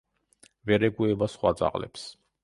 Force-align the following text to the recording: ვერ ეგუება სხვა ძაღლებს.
ვერ 0.69 0.85
ეგუება 0.87 1.27
სხვა 1.33 1.51
ძაღლებს. 1.61 2.07